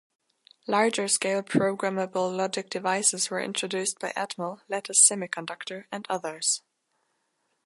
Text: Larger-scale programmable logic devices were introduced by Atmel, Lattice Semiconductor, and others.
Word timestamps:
Larger-scale 0.67 1.43
programmable 1.43 2.35
logic 2.35 2.71
devices 2.71 3.29
were 3.29 3.39
introduced 3.39 3.99
by 3.99 4.09
Atmel, 4.13 4.61
Lattice 4.67 4.99
Semiconductor, 4.99 5.85
and 5.91 6.07
others. 6.09 6.63